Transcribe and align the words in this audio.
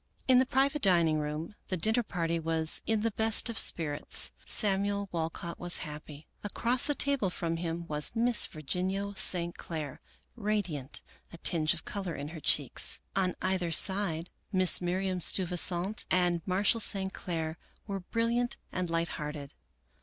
In 0.27 0.39
the 0.39 0.47
private 0.47 0.81
dining 0.81 1.19
room 1.19 1.53
the 1.67 1.77
dinner 1.77 2.01
party 2.01 2.39
was 2.39 2.81
in 2.87 3.01
the 3.01 3.11
best 3.11 3.49
of 3.51 3.59
spirits. 3.59 4.31
Samuel 4.47 5.09
Walcott 5.11 5.59
was 5.59 5.77
happy. 5.85 6.25
Across 6.43 6.87
the 6.87 6.95
table 6.95 7.29
from 7.29 7.57
him 7.57 7.85
was 7.87 8.15
Miss 8.15 8.47
Virginia 8.47 9.13
St. 9.15 9.55
Clair, 9.59 10.01
radiant, 10.35 11.03
a 11.31 11.37
tinge 11.37 11.75
of 11.75 11.85
color 11.85 12.15
in 12.15 12.29
her 12.29 12.39
cheeks. 12.39 12.99
On 13.15 13.35
either 13.43 13.69
side, 13.69 14.31
Mrs, 14.51 14.81
Miriam 14.81 15.19
Steu 15.19 15.45
visant 15.45 16.05
and 16.09 16.41
Marshall 16.47 16.79
St. 16.79 17.13
Clair 17.13 17.59
were 17.85 17.99
brilliant 17.99 18.57
and 18.71 18.89
light 18.89 19.09
hearted. 19.09 19.53